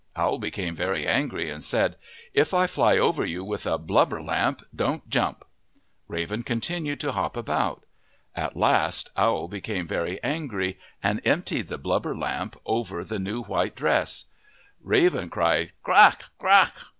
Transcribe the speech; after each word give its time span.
Owl 0.15 0.39
became 0.39 0.73
very 0.73 1.05
angry 1.05 1.51
and 1.51 1.63
said," 1.63 1.95
If 2.41 2.55
I 2.55 2.65
fly 2.65 2.97
over 2.97 3.23
you 3.23 3.43
with 3.43 3.67
a 3.67 3.77
blubber 3.77 4.19
lamp, 4.19 4.65
don't 4.75 5.07
jump/' 5.07 5.43
Raven 6.07 6.41
continued 6.41 6.99
to 7.01 7.11
hop 7.11 7.37
about. 7.37 7.85
At 8.35 8.57
last 8.57 9.11
Owl 9.15 9.47
became 9.47 9.85
very 9.87 10.19
angry 10.23 10.79
and 11.03 11.21
emptied 11.23 11.67
the 11.67 11.77
blubber 11.77 12.17
lamp 12.17 12.55
over 12.65 13.03
the 13.03 13.19
new 13.19 13.43
white 13.43 13.75
dress. 13.75 14.25
Raven 14.81 15.29
cried," 15.29 15.71
Qaq! 15.85 16.21
Qaq! 16.39 16.71